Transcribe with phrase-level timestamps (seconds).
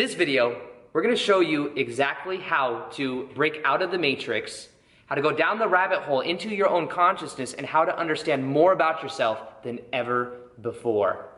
[0.00, 0.58] this video,
[0.94, 4.70] we're gonna show you exactly how to break out of the matrix,
[5.04, 8.42] how to go down the rabbit hole into your own consciousness, and how to understand
[8.42, 11.28] more about yourself than ever before.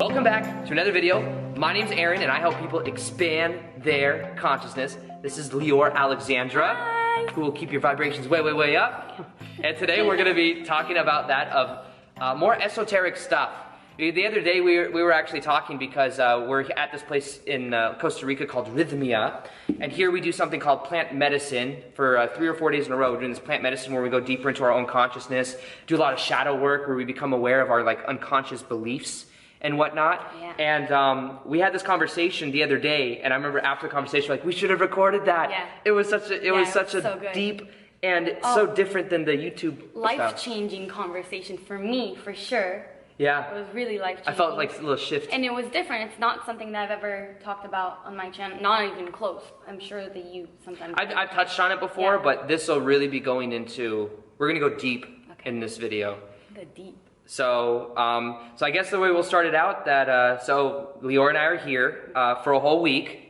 [0.00, 1.22] Welcome back to another video.
[1.54, 4.98] My name's Aaron, and I help people expand their consciousness.
[5.22, 7.26] This is Leeor Alexandra, Hi.
[7.34, 9.30] who will keep your vibrations way, way, way up.
[9.62, 11.86] And today we're gonna be talking about that of
[12.20, 13.50] uh, more esoteric stuff.
[13.98, 17.02] The the other day we were, we were actually talking because uh, we're at this
[17.02, 19.44] place in uh, Costa Rica called Rythmia,
[19.80, 22.92] and here we do something called plant medicine for uh, three or four days in
[22.92, 23.12] a row.
[23.12, 25.56] We're doing this plant medicine where we go deeper into our own consciousness,
[25.88, 29.26] do a lot of shadow work where we become aware of our like unconscious beliefs
[29.62, 30.32] and whatnot.
[30.40, 30.52] Yeah.
[30.60, 34.30] And um, we had this conversation the other day, and I remember after the conversation,
[34.30, 35.50] like we should have recorded that.
[35.50, 35.66] Yeah.
[35.84, 37.68] It was such a it Yeah, was it such was a so deep
[38.04, 38.54] and Oh.
[38.54, 42.86] so different than the YouTube life changing conversation for me, for sure.
[43.18, 44.32] It was really life changing.
[44.32, 45.32] I felt like a little shift.
[45.32, 46.10] And it was different.
[46.10, 48.58] It's not something that I've ever talked about on my channel.
[48.60, 49.42] Not even close.
[49.66, 50.94] I'm sure that you sometimes.
[50.96, 52.22] I've, I've touched on it before, Yeah.
[52.22, 54.10] but this will really be going into.
[54.38, 55.50] We're gonna go deep Okay.
[55.50, 56.18] in this video.
[56.54, 56.96] the deep.
[57.26, 61.28] So, um, so I guess the way we'll start it out that uh, so Leeor
[61.28, 63.24] and I are here uh, for a whole week.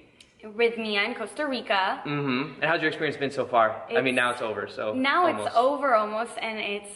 [0.45, 2.01] Rythmia in Costa Rica.
[2.07, 2.55] Mm-hmm.
[2.63, 3.83] And how's your experience been so far?
[3.95, 5.49] I mean, now it's over, so Now almost.
[5.49, 6.89] it's over almost, and it's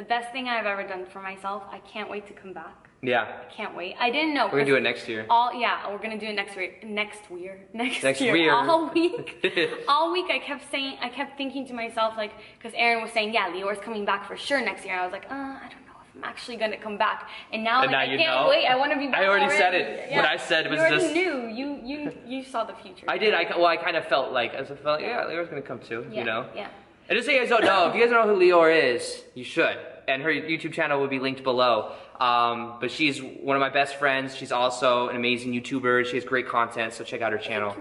[0.00, 1.62] the best thing I've ever done for myself.
[1.70, 2.88] I can't wait to come back.
[3.02, 3.96] Yeah, I can't wait.
[3.98, 4.46] I didn't know.
[4.46, 5.26] we're gonna do it next year.
[5.30, 6.84] All yeah, we're gonna do it next week.
[6.84, 7.58] Next year.
[7.74, 8.36] Next, Next year.
[8.36, 8.54] year.
[8.54, 9.46] All week.
[9.88, 13.32] all week I kept saying, I kept thinking to myself, like, because Aaron was saying,
[13.34, 14.94] yeah, Leeor's coming back for sure next year.
[14.94, 17.28] And I was like, uh, I don't know if I'm actually gonna come back.
[17.52, 18.48] And now, And like, now I can't know.
[18.48, 18.66] wait.
[18.66, 19.20] I want to be back.
[19.20, 20.08] I already said it.
[20.10, 20.16] Yeah.
[20.16, 21.36] What I said was just you already just- knew.
[21.58, 23.06] You you you saw the future.
[23.08, 23.32] I did.
[23.32, 26.00] I well, I kind of felt like I felt like, yeah, Leo's gonna come too.
[26.10, 26.46] Yeah, You know.
[26.54, 26.68] Yeah.
[27.10, 29.24] And just so you guys don't know, if you guys don't know who Leeor is,
[29.34, 29.76] you should.
[30.06, 31.90] And her YouTube channel will be linked below.
[32.20, 34.36] Um, but she's one of my best friends.
[34.36, 36.06] She's also an amazing YouTuber.
[36.06, 37.74] She has great content, so check out her channel.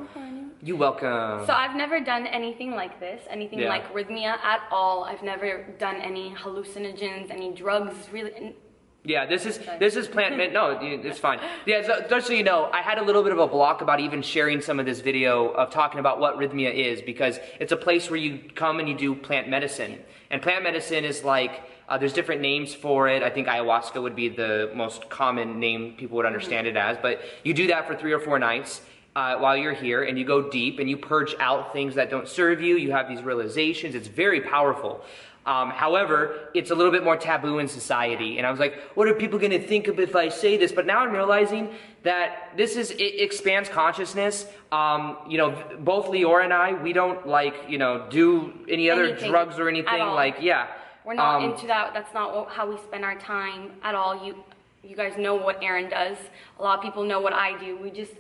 [0.64, 1.46] You welcome.
[1.46, 3.70] So I've never done anything like this, anything Yeah.
[3.70, 5.04] like rythmia at all.
[5.04, 8.56] I've never done any hallucinogens, any drugs, really.
[9.06, 10.36] Yeah, this is this is plant.
[10.36, 11.40] Med- no, it's fine.
[11.66, 14.02] Yeah, so, just so you know, I had a little bit of a block about
[14.02, 17.78] even sharing some of this video of talking about what Rythmia is because it's a
[17.78, 20.00] place where you come and you do plant medicine,
[20.32, 23.24] and plant medicine is like uh, there's different names for it.
[23.24, 27.22] I think ayahuasca would be the most common name people would understand it as, but
[27.46, 28.82] you do that for three or four nights.
[29.16, 32.28] Uh, while you're here, and you go deep and you purge out things that don't
[32.28, 33.96] serve you, you have these realizations.
[33.96, 35.04] It's very powerful.
[35.46, 38.38] Um, however, it's a little bit more taboo in society.
[38.38, 40.72] And I was like, what are people going to think of if I say this?
[40.72, 41.70] But now I'm realizing
[42.04, 44.46] that this is, it expands consciousness.
[44.72, 49.06] Um, you know, both Leeor and I, we don't like, you know, do any other
[49.06, 50.00] Anything drugs or anything.
[50.00, 50.68] Like, yeah.
[51.06, 51.94] We're not Um, into that.
[51.94, 54.24] That's not how we spend our time at all.
[54.24, 54.44] You,
[54.84, 56.18] you guys know what Aaron does.
[56.60, 57.78] A lot of people know what I do.
[57.78, 58.14] We just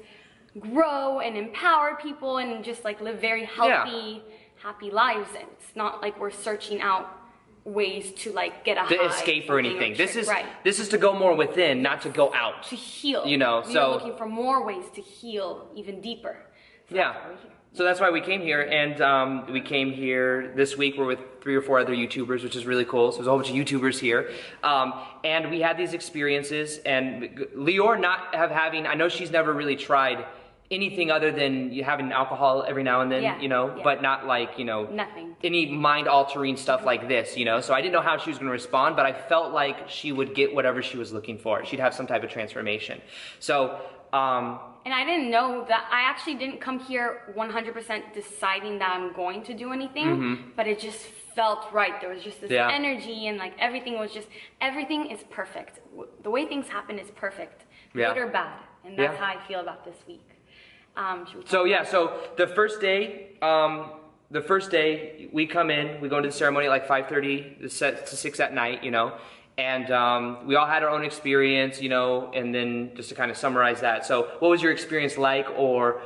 [0.59, 4.24] grow and empower people and just like live very healthy,
[4.62, 5.30] happy lives.
[5.38, 7.16] And it's not like we're searching out
[7.66, 9.96] ways to like get a high, escape or anything.
[9.96, 12.64] This is right this is to go more within, not to go out.
[12.64, 13.25] to heal.
[13.25, 16.38] You know, we so- looking for more ways to heal even deeper.
[16.90, 17.14] So Yeah.
[17.14, 17.52] that's why we're here.
[17.72, 20.96] So that's why we came here, and um, we came here this week.
[20.97, 23.12] We're with three or four other YouTubers, which is really cool.
[23.12, 24.31] So there's a whole bunch of YouTubers here,
[24.64, 24.94] um,
[25.24, 26.80] and we had these experiences.
[26.80, 30.26] And Leeor not have having, I know she's never really tried
[30.72, 33.84] anything other than you having alcohol every now and then, Yeah, you know, yeah.
[33.84, 35.35] but not like you know Nothing.
[35.44, 37.59] any mind altering stuff like this, you know.
[37.62, 40.12] So I didn't know how she was going to respond, but I felt like she
[40.12, 41.66] would get whatever she was looking for.
[41.66, 43.02] She'd have some type of transformation.
[43.40, 43.79] So.
[44.12, 49.13] Um, And I didn't know that I actually didn't come here 100% deciding that I'm
[49.13, 50.09] going to do anything,
[50.58, 51.02] but it just
[51.38, 51.96] felt right.
[52.02, 52.69] There was just this Mm-hmm.
[52.69, 52.81] Yeah.
[52.81, 54.28] energy and like everything was just
[54.69, 55.74] everything is perfect.
[56.24, 59.81] The way things happen is perfect, good or bad, and that's how I feel about
[59.90, 60.25] this week.
[60.96, 63.92] Um, should we talk So yeah, so the first day, um,
[64.32, 67.68] the first day we come in, we go into the ceremony at like 5:30 to
[68.10, 69.14] to six at night, you know,
[69.58, 73.32] and um, we all had our own experience, you know, and then just to kind
[73.32, 74.06] of summarize that.
[74.06, 76.02] So what was your experience like, or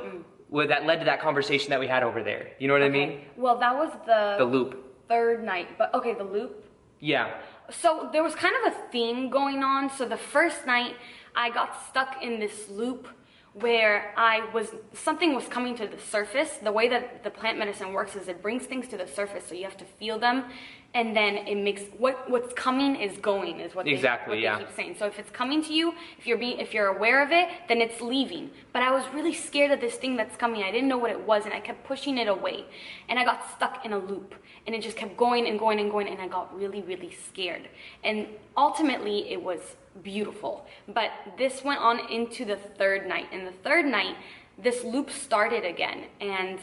[0.48, 2.52] what that led to that conversation that we had over there?
[2.58, 3.20] You know what I mean?
[3.36, 5.06] Well, that was the, The loop.
[5.08, 6.64] third night, but okay, the loop.
[7.00, 7.30] Yeah.
[7.70, 9.90] So there was kind of a theme going on.
[9.90, 10.94] So the first night,
[11.34, 13.08] I got stuck in this loop
[13.54, 16.50] where I was something was coming to the surface.
[16.62, 19.54] The way that the plant medicine works is it brings things to the surface, so
[19.54, 20.44] you have to feel them,
[20.94, 24.58] and then it makes what what's coming is going is what they, Exactly, what yeah.
[24.58, 24.96] they keep saying.
[24.98, 27.80] So if it's coming to you, if you're being if you're aware of it, then
[27.80, 28.50] it's leaving.
[28.72, 30.62] But I was really scared of this thing that's coming.
[30.62, 32.64] I didn't know what it was, and I kept pushing it away,
[33.08, 34.34] and I got stuck in a loop,
[34.66, 37.68] and it just kept going and going and going, and I got really really scared.
[38.04, 39.60] And ultimately, it was
[40.02, 40.64] beautiful.
[40.88, 44.16] But this went on into the third night, and the third night,
[44.58, 46.60] this loop started again, and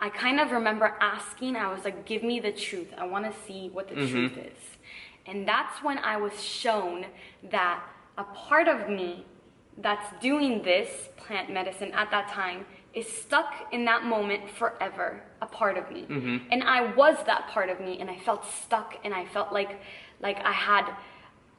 [0.00, 2.88] I kind of remember asking, I was like, give me the truth.
[2.96, 4.12] I want to see what the mm-hmm.
[4.12, 4.58] truth is.
[5.26, 7.06] And that's when I was shown
[7.50, 7.82] that
[8.16, 9.26] a part of me
[9.78, 12.64] that's doing this plant medicine at that time
[12.94, 16.02] is stuck in that moment forever, a part of me.
[16.02, 16.36] Mm-hmm.
[16.50, 19.80] And I was that part of me and I felt stuck and I felt like
[20.20, 20.90] like I had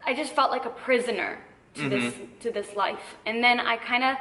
[0.06, 1.40] I just felt like a prisoner
[1.76, 2.40] to this mm-hmm.
[2.42, 3.16] to this life.
[3.26, 4.18] And then I kind of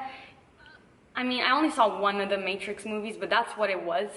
[1.18, 4.08] I mean, I only saw one of the Matrix movies, but that's what it was.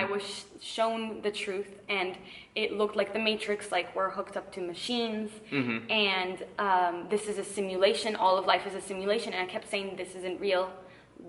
[0.00, 0.42] I was sh-
[0.74, 2.16] shown the truth, and
[2.56, 5.30] it looked like the Matrix, like we're hooked up to machines,
[5.88, 8.16] and um, this is a simulation.
[8.16, 10.64] All of life is a simulation, and I kept saying this isn't real.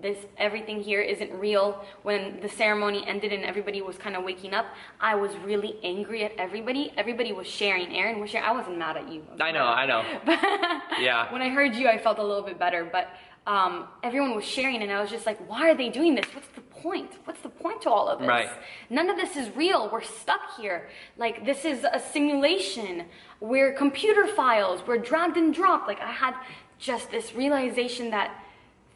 [0.02, 1.68] This everything here isn't real.
[2.02, 4.66] When the ceremony ended and everybody was kind of waking up,
[5.00, 6.92] I was really angry at everybody.
[6.96, 7.88] Everybody was sharing.
[7.96, 8.46] Aaron was sharing.
[8.48, 9.20] I wasn't mad at you.
[9.30, 10.00] was I know, I know.
[11.00, 11.32] Yeah.
[11.32, 12.84] when I heard you, I felt a little bit better.
[12.84, 13.08] But
[13.50, 16.26] um, everyone was sharing, and I was just like, why are they doing this?
[16.32, 17.10] What's the point?
[17.24, 18.28] What's the point to all of this?
[18.28, 18.48] Right.
[18.90, 19.90] None of this is real.
[19.92, 20.88] We're stuck here.
[21.16, 23.06] Like, this is a simulation.
[23.40, 24.82] We're computer files.
[24.86, 25.88] We're dragged and dropped.
[25.88, 26.34] Like, I had
[26.78, 28.30] just this realization that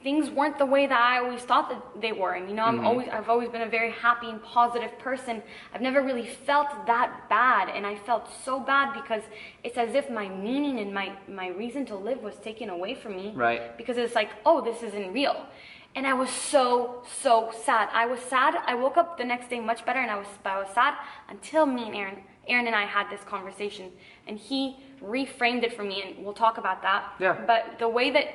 [0.04, 2.34] things weren't the way that I always thought that they were.
[2.34, 2.86] And you know, I'm mm-hmm.
[2.86, 5.42] always I've always been a very happy and positive person.
[5.72, 9.22] I've never really felt that bad, and I felt so bad because
[9.64, 13.16] it's as if my meaning and my my reason to live was taken away from
[13.16, 13.32] me.
[13.34, 13.76] Right.
[13.78, 15.46] Because it's like, oh, this isn't real.
[15.96, 17.88] And I was so so sad.
[17.92, 18.54] I was sad.
[18.66, 20.94] I woke up the next day much better, and I was I was sad
[21.30, 23.90] until me and Aaron Aaron and I had this conversation,
[24.26, 27.14] and he reframed it for me, and we'll talk about that.
[27.18, 27.42] Yeah.
[27.46, 28.26] But the way that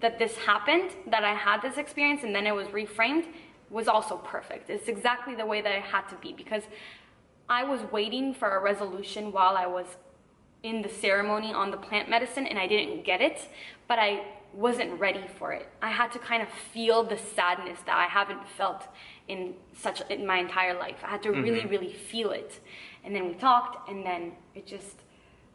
[0.00, 3.26] that this happened, that I had this experience and then it was reframed,
[3.70, 4.70] was also perfect.
[4.70, 6.62] It's exactly the way that it had to be because
[7.48, 9.86] I was waiting for a resolution while I was
[10.62, 13.48] in the ceremony on the plant medicine and I didn't get it,
[13.86, 14.22] but I
[14.54, 15.68] wasn't ready for it.
[15.82, 18.86] I had to kind of feel the sadness that I haven't felt
[19.28, 20.96] in such in my entire life.
[21.04, 21.68] I had to really mm-hmm.
[21.68, 22.60] really feel it.
[23.04, 25.03] And then we talked and then it just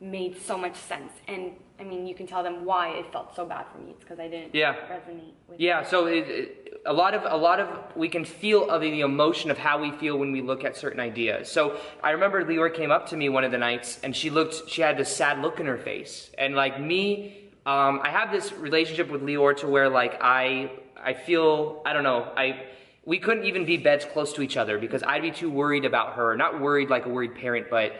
[0.01, 1.11] made so much sense.
[1.27, 3.91] And I mean, you can tell them why it felt so bad for me.
[3.91, 4.75] It's because I didn't Yeah.
[4.75, 8.69] resonate with Yeah, so it, it, a lot of a lot of we can feel
[8.69, 11.51] of the emotion of how we feel when we look at certain ideas.
[11.51, 14.69] So I remember Leora came up to me one of the nights and she looked
[14.69, 16.31] she had this sad look in her face.
[16.37, 21.13] And like me, um, I have this relationship with Leora to where like I I
[21.13, 22.63] feel I don't know, I
[23.05, 26.13] we couldn't even be beds close to each other because I'd be too worried about
[26.13, 26.35] her.
[26.35, 27.93] Not worried like a worried parent, but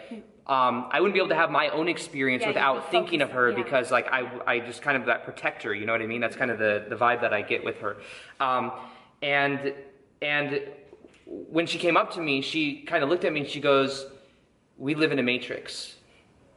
[0.50, 3.52] um, I wouldn't be able to have my own experience Yeah, without thinking of her
[3.52, 3.56] yeah.
[3.64, 6.22] because like I, I just kind of that protector, you know what I mean?
[6.22, 7.98] That's kind of the, the vibe that I get with her.
[8.40, 8.72] Um,
[9.22, 9.74] and
[10.24, 10.62] and
[11.28, 14.08] when she came up to me, she kind of looked at me and she goes,
[14.78, 15.96] "We live in a matrix,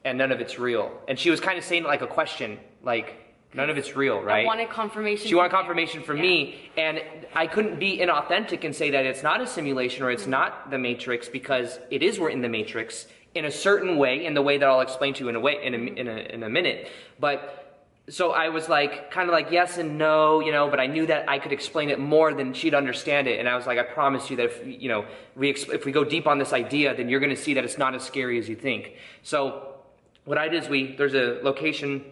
[0.06, 2.58] and none of it's real." And she was kind of saying it like a question,
[2.82, 3.16] like
[3.52, 4.44] none of it's real, right?
[4.44, 5.28] I wanted confirmation.
[5.28, 6.22] She wanted confirmation from Yeah.
[6.22, 7.02] me, and
[7.34, 10.78] I couldn't be inauthentic and say that it's not a simulation or it's not the
[10.78, 12.18] Matrix because it is.
[12.18, 15.24] We're in the Matrix in a certain way, in the way that I'll explain to
[15.24, 16.88] you in a way in a, in a, in a minute.
[17.18, 17.58] But
[18.08, 20.68] so I was like, kind of like yes and no, you know.
[20.68, 23.56] But I knew that I could explain it more than she'd understand it, and I
[23.56, 25.04] was like, I promise you that if you know
[25.36, 27.78] we if we go deep on this idea, then you're going to see that it's
[27.78, 28.94] not as scary as you think.
[29.22, 29.76] So
[30.24, 32.04] what I did is we there's a location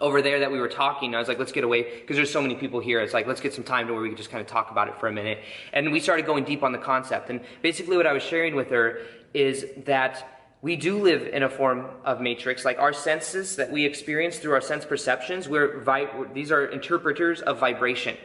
[0.00, 1.14] over there that we were talking.
[1.14, 3.00] I was like, let's get away because there's so many people here.
[3.00, 4.88] It's like, let's get some time to where we can just kind of talk about
[4.88, 5.38] it for a minute.
[5.72, 7.30] And we started going deep on the concept.
[7.30, 9.02] And basically, what I was sharing with her
[9.34, 10.30] is that
[10.62, 12.64] we do live in a form of matrix.
[12.64, 17.42] Like our senses that we experience through our sense perceptions, we're vi- these are interpreters
[17.42, 18.16] of vibration.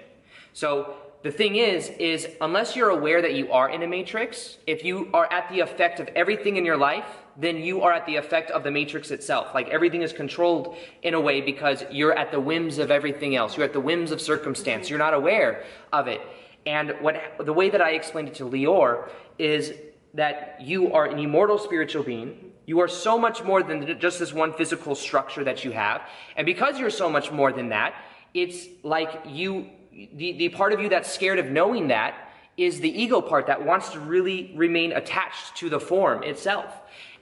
[0.53, 4.85] So the thing is, is unless you're aware that you are in a matrix, if
[4.85, 8.15] you are at the effect of everything in your life, then you are at the
[8.15, 9.53] effect of the matrix itself.
[9.53, 13.57] Like everything is controlled in a way because you're at the whims of everything else.
[13.57, 14.89] You're at the whims of circumstance.
[14.89, 16.21] You're not aware of it.
[16.65, 19.73] And what the way that I explained it to Leeor is
[20.13, 22.51] that you are an immortal spiritual being.
[22.65, 26.01] You are so much more than just this one physical structure that you have.
[26.35, 27.95] And because you're so much more than that,
[28.33, 32.15] it's like you, the, the part of you that's scared of knowing that
[32.57, 36.73] is the ego part that wants to really remain attached to the form itself.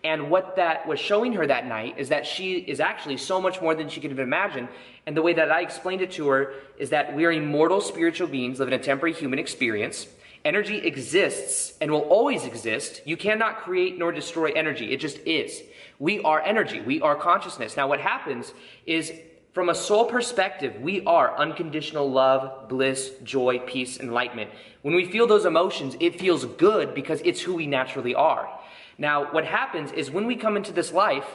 [0.04, 3.62] And what that was showing her that night is that she is actually so much
[3.62, 4.68] more than she could have imagined.
[5.06, 8.28] And the way that I explained it to her is that we are immortal spiritual
[8.28, 10.08] beings living a temporary human experience.
[10.46, 13.02] Energy exists and will always exist.
[13.06, 14.94] You cannot create nor destroy energy.
[14.94, 15.64] It just is.
[16.00, 16.82] We are energy.
[16.82, 17.76] We are consciousness.
[17.76, 18.54] Now, what happens
[18.86, 19.12] is
[19.54, 24.52] from a soul perspective, we are unconditional love, bliss, joy, peace, enlightenment.
[24.84, 28.48] When we feel those emotions, it feels good because it's who we naturally are.
[29.00, 31.26] Now, what happens is when we come into this life,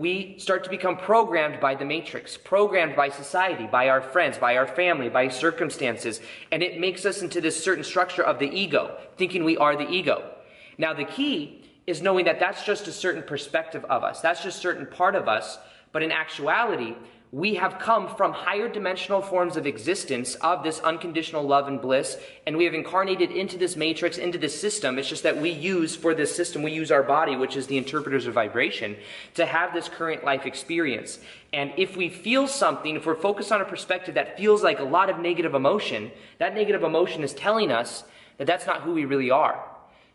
[0.00, 4.56] we start to become programmed by the matrix, programmed by society, by our friends, by
[4.56, 8.96] our family, by circumstances, and it makes us into this certain structure of the ego,
[9.18, 10.36] thinking we are the ego.
[10.78, 14.56] Now, the key is knowing that that's just a certain perspective of us, that's just
[14.56, 15.58] a certain part of us,
[15.92, 16.94] but in actuality,
[17.32, 22.18] we have come from higher dimensional forms of existence of this unconditional love and bliss,
[22.44, 24.98] and we have incarnated into this matrix, into this system.
[24.98, 27.78] It's just that we use for this system, we use our body, which is the
[27.78, 28.96] interpreters of vibration,
[29.34, 31.20] to have this current life experience.
[31.52, 34.84] And if we feel something, if we're focused on a perspective that feels like a
[34.84, 38.02] lot of negative emotion, that negative emotion is telling us
[38.38, 39.64] that that's not who we really are.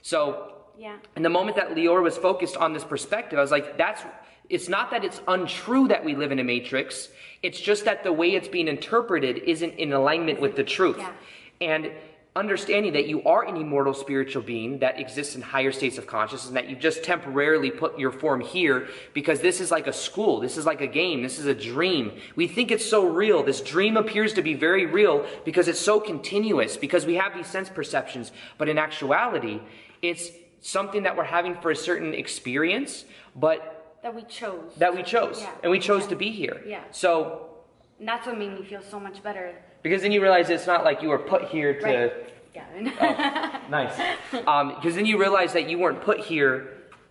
[0.01, 0.97] So, Yeah.
[1.15, 4.03] in the moment that Leora was focused on this perspective, I was like, that's
[4.49, 7.09] it's not that it's untrue that we live in a matrix.
[7.41, 10.97] It's just that the way it's being interpreted isn't in alignment with the truth.
[10.99, 11.11] Yeah.
[11.61, 11.91] And
[12.35, 16.47] understanding that you are an immortal spiritual being that exists in higher states of consciousness
[16.47, 20.41] and that you've just temporarily put your form here because this is like a school.
[20.41, 21.23] This is like a game.
[21.23, 22.11] This is a dream.
[22.35, 23.41] We think it's so real.
[23.41, 27.47] This dream appears to be very real because it's so continuous, because we have these
[27.47, 28.33] sense perceptions.
[28.57, 29.61] But in actuality,
[30.01, 30.29] it's
[30.65, 33.05] something that we're having for a certain experience,
[33.35, 34.73] but That we chose.
[34.77, 35.41] that we chose.
[35.41, 35.51] Yeah.
[35.63, 36.09] And we chose Yeah.
[36.09, 36.61] to be here.
[36.65, 36.83] Yeah.
[36.91, 37.49] So,
[37.99, 39.53] and that's what made me feel so much better.
[39.83, 41.85] because then you realize it's not like you were put here to.
[41.85, 42.13] Right.
[42.55, 43.59] Yeah.
[43.69, 43.95] Nice.
[44.31, 46.51] Because then you realize that you weren't put here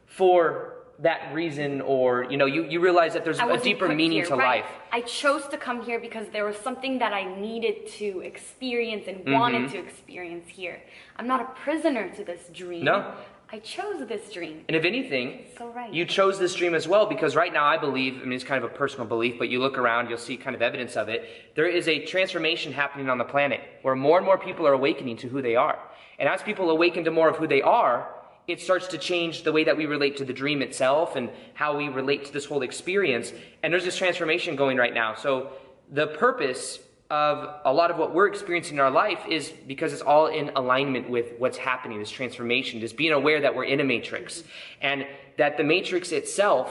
[0.06, 4.26] for that reason, or, you know, you, you realize that there's a deeper meaning here,
[4.26, 4.62] to right.
[4.62, 4.70] life.
[4.92, 9.18] I chose to come here because there was something that I needed to experience and
[9.18, 9.32] Mm-hmm.
[9.32, 10.80] wanted to experience here.
[11.16, 12.84] I'm not a prisoner to this dream.
[12.84, 13.12] No.
[13.52, 14.64] I chose this dream.
[14.68, 15.92] And if anything, So right.
[15.92, 18.62] you chose this dream as well because right now I believe, I mean, it's kind
[18.62, 21.28] of a personal belief, but you look around, you'll see kind of evidence of it.
[21.54, 25.18] There is a transformation happening on the planet where more and more people are awakening
[25.18, 25.78] to who they are.
[26.18, 28.08] And as people awaken to more of who they are,
[28.46, 31.76] it starts to change the way that we relate to the dream itself and how
[31.76, 33.32] we relate to this whole experience.
[33.62, 35.14] And there's this transformation going right now.
[35.14, 35.50] So
[35.90, 36.78] the purpose
[37.10, 40.50] of a lot of what we're experiencing in our life is because it's all in
[40.56, 44.42] alignment with what's happening, this transformation, just being aware that we're in a matrix.
[44.80, 45.06] And
[45.36, 46.70] that the matrix itself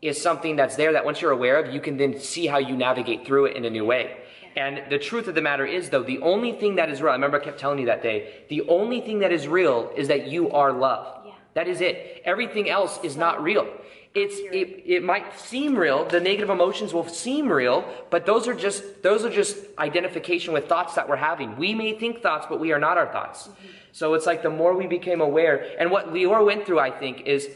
[0.00, 2.76] is something that's there that once you're aware of, you can then see how you
[2.76, 4.16] navigate through it in a new way.
[4.56, 7.14] And the truth of the matter is, though, the only thing that is real, I
[7.14, 10.28] remember I kept telling you that day, the only thing that is real is that
[10.28, 11.22] you are love.
[11.24, 11.32] Yeah.
[11.54, 12.22] That is it.
[12.24, 13.66] Everything else is not real.
[14.14, 16.04] It's it, it might seem real.
[16.04, 20.68] The negative emotions will seem real, but those are just those are just identification with
[20.68, 21.56] thoughts that we're having.
[21.56, 23.48] We may think thoughts, but we are not our thoughts.
[23.48, 23.66] Mm-hmm.
[23.92, 27.22] So it's like the more we became aware, and what Leora went through, I think,
[27.22, 27.48] is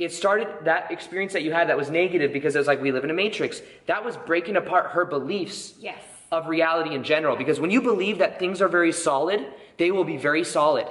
[0.00, 2.90] it started that experience that you had that was negative because it was like we
[2.90, 3.62] live in a matrix.
[3.86, 6.02] That was breaking apart her beliefs Yes.
[6.32, 7.36] of reality in general.
[7.36, 10.88] Because when you believe that things are very solid, they will be very solid.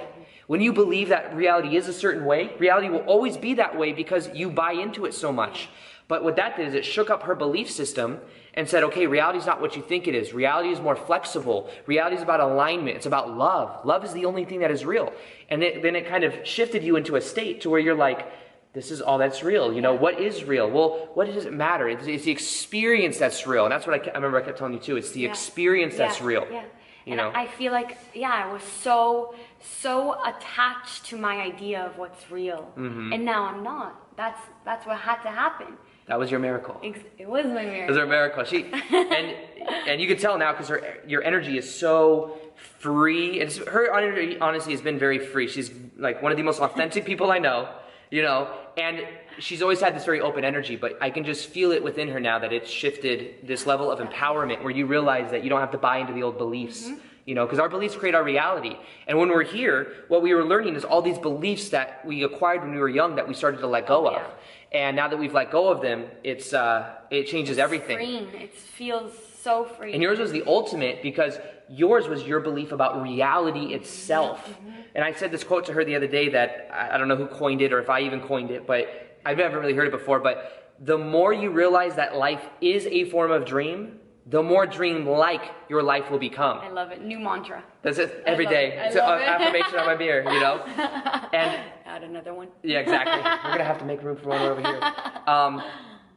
[0.52, 3.94] When you believe that reality is a certain way, reality will always be that way
[3.94, 5.70] because you buy into it so much.
[6.08, 8.20] But what that did is it shook up her belief system
[8.52, 10.34] and said, okay, reality is not what you think it is.
[10.34, 11.70] Reality is more flexible.
[11.86, 12.98] Reality is about alignment.
[12.98, 13.82] It's about love.
[13.86, 15.10] Love is the only thing that is real.
[15.48, 18.30] And it, then it kind of shifted you into a state to where you're like,
[18.74, 19.72] this is all that's real.
[19.72, 20.68] You know, what is real?
[20.70, 21.88] Well, what does it matter?
[21.88, 23.64] It's, it's the experience that's real.
[23.64, 24.96] And that's what I, I remember I kept telling you too.
[24.98, 25.30] It's the Yeah.
[25.30, 26.46] experience that's Yeah, real.
[26.50, 26.64] Yeah.
[27.04, 27.32] You and know?
[27.34, 32.72] I feel like, yeah, I was so, so attached to my idea of what's real.
[32.76, 33.12] Mm-hmm.
[33.12, 34.16] And now I'm not.
[34.16, 35.68] That's, that's what had to happen.
[36.06, 36.80] That was your miracle.
[36.82, 37.86] It was my It miracle.
[37.94, 38.44] was her miracle.
[38.44, 39.36] She and
[39.88, 42.38] and you can tell now because her your energy is so
[42.80, 43.40] free.
[43.40, 45.46] It's her energy honestly has been very free.
[45.48, 47.68] She's like one of the most authentic people I know.
[48.12, 49.06] You know, and
[49.38, 50.76] she's always had this very open energy.
[50.76, 54.00] But I can just feel it within her now that it's shifted this level of
[54.06, 56.90] empowerment where you realize that you don't have to buy into the old beliefs.
[57.24, 58.76] You know, because our beliefs create our reality.
[59.06, 62.60] And when we're here, what we were learning is all these beliefs that we acquired
[62.62, 64.24] when we were young that we started to let go Oh, yeah.
[64.26, 64.30] of.
[64.72, 67.96] And now that we've let go of them, it's uh, it changes everything.
[67.96, 68.28] Freeing.
[68.34, 69.94] It feels so free.
[69.94, 71.38] And yours was the ultimate because
[71.70, 74.46] yours was your belief about reality itself.
[74.46, 74.80] Mm-hmm.
[74.94, 77.26] And I said this quote to her the other day that I don't know who
[77.26, 80.20] coined it or if I even coined it, but I've never really heard it before.
[80.20, 85.42] But the more you realize that life is a form of dream, the more dream-like
[85.68, 86.58] your life will become.
[86.58, 87.02] I love it.
[87.02, 87.64] New mantra.
[87.82, 88.72] That's it every day.
[88.72, 88.86] it.
[88.86, 89.28] It's an it.
[89.28, 90.64] affirmation on my mirror, you know.
[91.32, 92.48] And Add another one.
[92.62, 93.16] yeah, exactly.
[93.18, 94.80] We're gonna have to make room for one over here.
[95.26, 95.62] Um,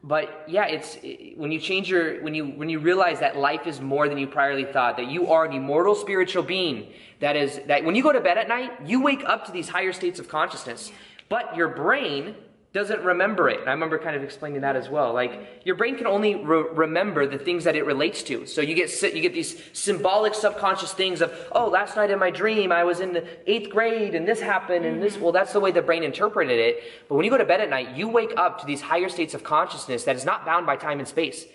[0.02, 0.96] but yeah, it's
[1.36, 4.26] when you change your when you when you realize that life is more than you
[4.26, 6.92] priorly thought, that you are an immortal spiritual being.
[7.20, 9.68] That is that when you go to bed at night, you wake up to these
[9.68, 10.92] higher states of consciousness,
[11.28, 12.36] but your brain
[12.72, 13.60] doesn't remember it.
[13.60, 15.14] And I remember kind of explaining that as well.
[15.14, 18.44] Like your brain can only re- remember the things that it relates to.
[18.46, 22.30] So you get you get these symbolic subconscious things of, oh, last night in my
[22.30, 25.14] dream I was in the eighth grade and this happened and this.
[25.14, 25.22] Mm-hmm.
[25.22, 26.82] Well, that's the way the brain interpreted it.
[27.08, 29.32] But when you go to bed at night, you wake up to these higher states
[29.32, 31.46] of consciousness that is not bound by time and space.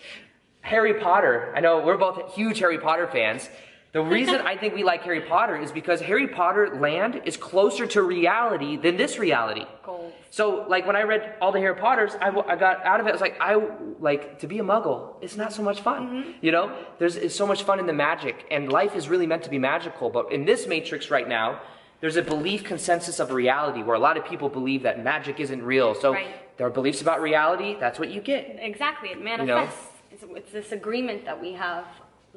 [0.62, 1.54] Harry Potter.
[1.56, 3.50] I know we're both huge Harry Potter fans.
[3.94, 7.86] The reason I think we like Harry Potter is because Harry Potter land is closer
[7.88, 9.66] to reality than this reality.
[9.84, 10.14] Goals.
[10.30, 13.10] So, like when I read all the Harry Potters, I, I got out of it.
[13.10, 13.56] I was like, I
[14.00, 15.16] like to be a Muggle.
[15.22, 16.32] It's not so much fun, Mm-hmm.
[16.42, 16.74] you know.
[17.00, 19.60] There's it's so much fun in the magic, and life is really meant to be
[19.60, 20.10] magical.
[20.10, 21.60] But in this Matrix right now,
[22.00, 25.62] there's a belief consensus of reality where a lot of people believe that magic isn't
[25.64, 25.96] real.
[25.96, 26.28] So Right.
[26.58, 27.76] there are beliefs about reality.
[27.78, 28.56] That's what you get.
[28.58, 29.78] Exactly, it manifests.
[30.12, 31.84] You It's, it's this agreement that we have,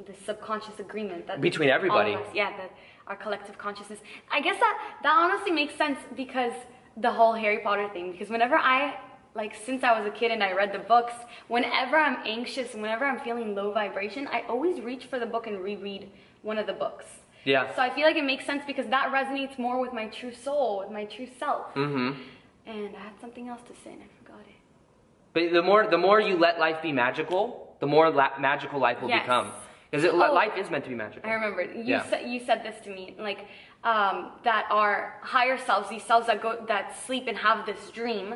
[0.07, 2.15] this subconscious agreement that Between everybody.
[2.15, 2.71] us- yeah, that
[3.07, 4.01] our collective consciousness.
[4.33, 6.53] I guess that that honestly makes sense because
[6.97, 8.13] the whole Harry Potter thing.
[8.13, 8.97] Because whenever I
[9.35, 11.13] like since I was a kid and I read the books,
[11.49, 15.61] whenever I'm anxious, whenever I'm feeling low vibration, I always reach for the book and
[15.63, 16.11] reread
[16.43, 17.05] one of the books.
[17.45, 17.75] Yeah.
[17.77, 20.79] So I feel like it makes sense because that resonates more with my true soul,
[20.81, 21.75] with my true self.
[21.75, 22.19] Mm-hmm.
[22.67, 24.55] And I had something else to say and I forgot it.
[25.35, 29.03] But the more the more you let life be magical, the more la- magical life
[29.03, 29.23] will Yes.
[29.25, 29.53] become.
[29.95, 30.33] Because Oh.
[30.35, 31.29] life is meant to be magical.
[31.29, 32.03] I remember you Yeah.
[32.03, 33.47] said you said this to me, like
[33.85, 38.35] um, that our higher selves, these selves that go that sleep and have this dream,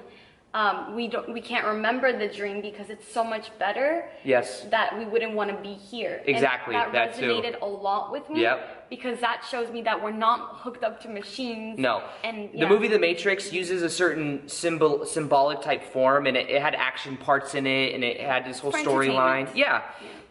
[0.54, 4.66] um, we don't we can't remember the dream because it's so much better Yes.
[4.70, 6.18] that we wouldn't want to be here.
[6.20, 7.26] And Exactly, that, that too.
[7.26, 8.42] resonated a lot with me.
[8.42, 8.88] Yep.
[8.90, 11.78] Because that shows me that we're not hooked up to machines.
[11.78, 12.02] No.
[12.24, 16.62] And The movie The Matrix uses a certain symbol, symbolic type form, and it, it
[16.62, 19.48] had action parts in it, and it had this whole storyline.
[19.48, 19.56] entertainment.
[19.56, 19.82] Yeah.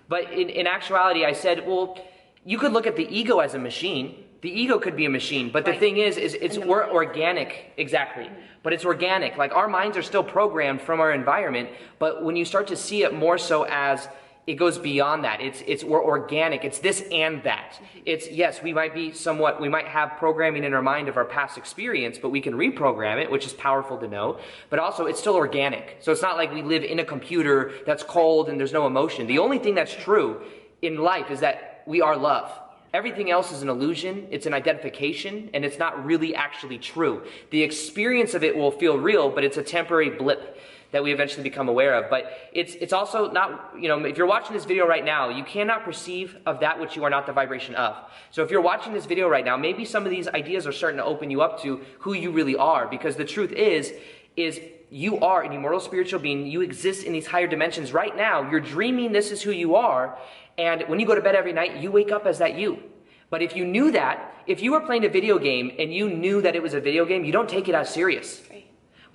[0.09, 1.97] But in, in actuality, I said, well,
[2.45, 4.23] you could look at the ego as a machine.
[4.41, 8.29] The ego could be a machine, but the thing is, is it's we're organic, exactly.
[8.61, 9.35] But it's organic.
[9.35, 13.01] Like our minds are still programmed from our environment, but when you start to see
[13.03, 14.07] it more so as
[14.47, 15.41] it goes beyond that.
[15.41, 16.63] It's it's we're organic.
[16.63, 17.73] It's this and that.
[17.73, 17.99] Mm-hmm.
[18.05, 21.25] It's yes, we might be somewhat we might have programming in our mind of our
[21.25, 24.39] past experience, but we can reprogram it, which is powerful to know.
[24.69, 25.97] But also it's still organic.
[25.99, 29.27] So it's not like we live in a computer that's cold and there's no emotion.
[29.27, 30.41] The only thing that's true
[30.81, 32.49] in life is that we are love.
[32.93, 37.21] Everything else is an illusion, it's an identification, and it's not really actually true.
[37.51, 40.57] The experience of it will feel real, but it's a temporary blip
[40.91, 42.09] that we eventually become aware of.
[42.09, 45.43] But it's it's also not, you know, if you're watching this video right now, you
[45.43, 47.97] cannot perceive of that which you are not the vibration of.
[48.31, 50.97] So if you're watching this video right now, maybe some of these ideas are starting
[50.97, 53.93] to open you up to who you really are, because the truth is,
[54.35, 56.47] is you are an immortal spiritual being.
[56.47, 58.49] You exist in these higher dimensions right now.
[58.49, 60.17] You're dreaming this is who you are.
[60.57, 62.81] And when you go to bed every night, you wake up as that you.
[63.29, 66.41] But if you knew that, if you were playing a video game and you knew
[66.41, 68.41] that it was a video game, you don't take it as serious.
[68.49, 68.66] Right.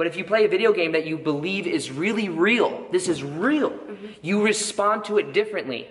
[0.03, 3.23] But if you play a video game that you believe is really real, this is
[3.23, 4.07] real, Mm-hmm.
[4.21, 5.87] you respond to it differently.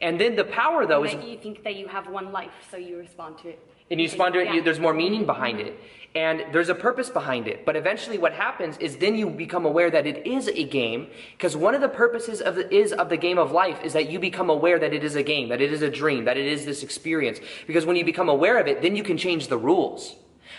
[0.00, 2.96] And then the power, though, is you think that you have one life, so you
[2.98, 3.60] respond to it.
[3.92, 4.54] and you respond to it, Yeah.
[4.54, 5.78] you, there's more meaning behind it.
[6.16, 7.64] And there's a purpose behind it.
[7.64, 11.06] But eventually, what happens is then you become aware that it is a game.
[11.36, 14.10] Because one of the purposes of the, is of the game of life is that
[14.10, 16.46] you become aware that it is a game, that it is a dream, that it
[16.46, 17.38] is this experience.
[17.68, 20.16] Because when you become aware of it, then you can change the rules.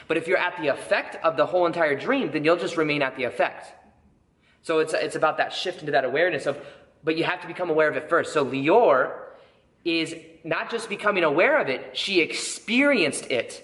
[0.10, 3.04] But if you're at the effect of the whole entire dream, then you'll just remain
[3.04, 3.72] at the effect.
[4.64, 6.58] So it's, it's about that shift into that awareness of,
[7.04, 8.34] but you have to become aware of it first.
[8.34, 9.14] So Leeor
[9.86, 13.64] is not just becoming aware of it, she experienced it.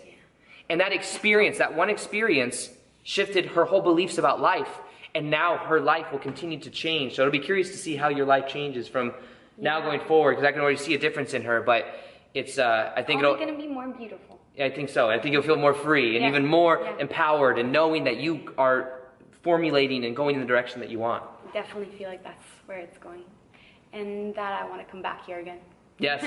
[0.69, 2.69] And that experience, that one experience,
[3.03, 4.69] shifted her whole beliefs about life.
[5.15, 7.15] And now her life will continue to change.
[7.15, 9.13] So it'll be curious to see how your life changes from
[9.57, 11.61] now going forward, because I can already see a difference in her.
[11.61, 11.87] But
[12.35, 14.34] it's, uh, I think Only it'll, gonna be more beautiful.
[14.59, 15.09] I think so.
[15.09, 16.29] I think you'll feel more free and Yeah.
[16.29, 16.95] even more Yeah.
[16.99, 19.01] empowered and knowing that you are
[19.43, 21.23] formulating and going in the direction that you want.
[21.53, 23.23] Definitely feel like that's where it's going,
[23.93, 25.59] and that I want to come back here again.
[25.99, 26.21] Yes.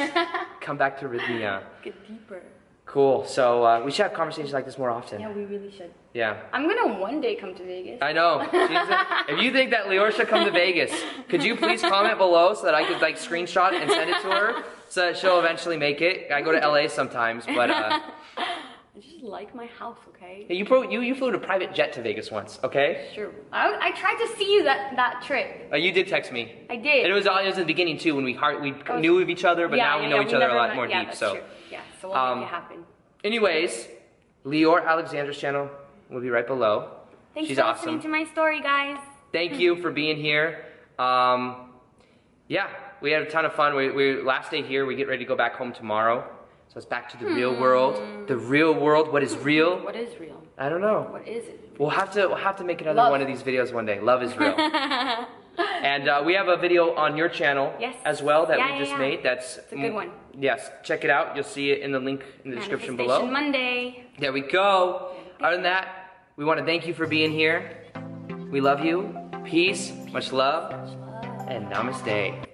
[0.61, 1.63] Come back to Rythmia.
[1.83, 2.43] Get deeper.
[2.89, 3.27] Cool.
[3.27, 5.21] So uh, we should have conversations like this more often.
[5.21, 5.93] Yeah, we really should.
[6.15, 6.41] Yeah.
[6.55, 7.99] I'm gonna one day come to Vegas.
[8.01, 8.41] I know.
[8.41, 10.91] A- if you think that Leeor should come to Vegas,
[11.29, 14.31] could you please comment below so that I could like screenshot and send it to
[14.31, 16.33] her so that she'll eventually make it?
[16.33, 18.01] I go to LA sometimes, but uh,
[18.39, 20.47] I just like my house, okay?
[20.49, 23.11] Hey, you, pro- you you flew a private jet to Vegas once, okay?
[23.15, 23.31] Sure.
[23.53, 25.69] I, I tried to see you that that trip.
[25.71, 26.53] Uh, you did text me.
[26.71, 27.05] I did.
[27.05, 29.21] And it was it was in the beginning too when we heart we was- knew
[29.21, 30.77] of each other, but yeah, now we yeah, know yeah, each other a lot met-
[30.77, 31.13] more deep.
[31.15, 31.43] So, true.
[32.01, 32.85] So we'll Um, make it happen.
[33.25, 33.89] anyways,
[34.45, 35.69] Leeor Alexandra's channel
[36.11, 36.91] will be right below.
[37.35, 37.95] Thanks She's for awesome.
[37.97, 38.99] listening to my story, guys.
[39.33, 40.65] Thank you for being here.
[40.99, 41.71] Um,
[42.49, 42.69] yeah,
[43.01, 43.75] we had a ton of fun.
[43.77, 44.87] We, we last day here.
[44.87, 46.25] We get ready to go back home tomorrow.
[46.69, 48.27] So it's back to the real world.
[48.27, 49.13] The real world.
[49.13, 49.79] What is real?
[49.85, 50.43] What is real?
[50.59, 51.07] I don't know.
[51.11, 51.77] What is it?
[51.79, 53.11] We'll have to we'll have to make another Love.
[53.13, 54.01] one of these videos one day.
[54.01, 54.55] Love is real.
[55.59, 57.97] and uh, we have a video on your channel Yes.
[58.05, 58.99] as well that Yeah, we just yeah.
[58.99, 59.23] made.
[59.23, 60.11] That's It's a good one.
[60.39, 61.35] Yes, check it out.
[61.35, 63.27] You'll see it in the link in the description below.
[63.27, 64.05] Monday.
[64.19, 65.13] There we go.
[65.41, 65.89] Other than that,
[66.37, 67.85] we want to thank you for being here.
[68.51, 69.15] We love you.
[69.45, 70.73] Peace, much love,
[71.49, 72.45] and namaste.